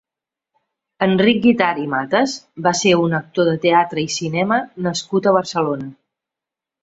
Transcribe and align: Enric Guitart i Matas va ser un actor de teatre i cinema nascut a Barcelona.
Enric 1.07 1.41
Guitart 1.41 1.81
i 1.81 1.83
Matas 1.91 2.33
va 2.67 2.71
ser 2.79 2.93
un 3.03 3.13
actor 3.19 3.49
de 3.49 3.53
teatre 3.67 4.03
i 4.07 4.15
cinema 4.15 4.59
nascut 4.87 5.29
a 5.29 5.35
Barcelona. 5.39 5.89